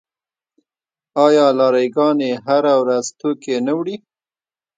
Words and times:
آیا 1.25 1.45
لاری 1.57 1.87
ګانې 1.95 2.31
هره 2.45 2.73
ورځ 2.81 3.05
توکي 3.19 3.55
نه 3.67 3.73
وړي؟ 3.77 3.95